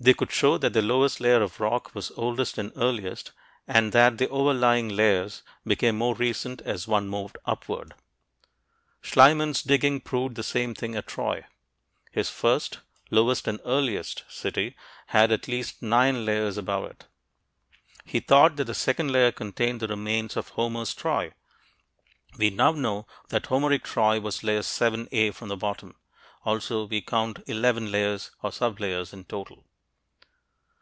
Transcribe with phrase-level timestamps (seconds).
[0.00, 3.32] They could show that their lowest layer of rock was oldest or earliest,
[3.66, 7.94] and that the overlying layers became more recent as one moved upward.
[9.02, 11.46] Schliemann's digging proved the same thing at Troy.
[12.12, 12.78] His first
[13.10, 14.76] (lowest and earliest) city
[15.06, 17.06] had at least nine layers above it;
[18.04, 21.32] he thought that the second layer contained the remains of Homer's Troy.
[22.38, 25.96] We now know that Homeric Troy was layer VIIa from the bottom;
[26.44, 29.64] also, we count eleven layers or sub layers in total.